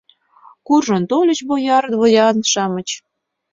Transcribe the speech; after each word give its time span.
Куржын 0.67 1.03
тольыч 1.09 1.39
бояр, 1.49 1.83
дворян-шамыч 1.93 2.87